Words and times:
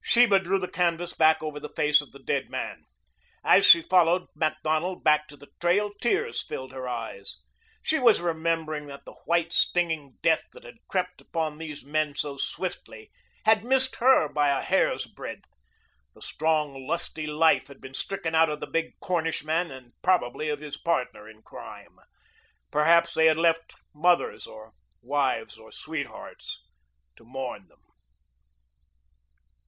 Sheba 0.00 0.38
drew 0.38 0.60
the 0.60 0.68
canvas 0.70 1.12
back 1.12 1.42
over 1.42 1.58
the 1.58 1.74
face 1.74 2.00
of 2.00 2.12
the 2.12 2.22
dead 2.22 2.48
man. 2.48 2.84
As 3.42 3.66
she 3.66 3.82
followed 3.82 4.28
Macdonald 4.32 5.02
back 5.02 5.26
to 5.26 5.36
the 5.36 5.48
trail, 5.60 5.90
tears 6.00 6.40
filled 6.46 6.70
her 6.70 6.86
eyes. 6.86 7.38
She 7.82 7.98
was 7.98 8.20
remembering 8.20 8.86
that 8.86 9.04
the 9.04 9.14
white, 9.24 9.52
stinging 9.52 10.18
death 10.22 10.44
that 10.52 10.62
had 10.62 10.76
crept 10.86 11.20
upon 11.20 11.58
these 11.58 11.84
men 11.84 12.14
so 12.14 12.36
swiftly 12.36 13.10
had 13.44 13.64
missed 13.64 13.96
her 13.96 14.28
by 14.32 14.50
a 14.56 14.60
hair's 14.62 15.08
breadth. 15.08 15.46
The 16.14 16.22
strong, 16.22 16.86
lusty 16.86 17.26
life 17.26 17.66
had 17.66 17.80
been 17.80 17.94
stricken 17.94 18.36
out 18.36 18.50
of 18.50 18.60
the 18.60 18.68
big 18.68 18.92
Cornishman 19.00 19.72
and 19.72 19.94
probably 20.00 20.48
of 20.48 20.60
his 20.60 20.76
partner 20.76 21.28
in 21.28 21.42
crime. 21.42 21.98
Perhaps 22.70 23.14
they 23.14 23.26
had 23.26 23.36
left 23.36 23.74
mothers 23.92 24.46
or 24.46 24.74
wives 25.00 25.58
or 25.58 25.72
sweethearts 25.72 26.60
to 27.16 27.24
mourn 27.24 27.66
them. 27.66 27.82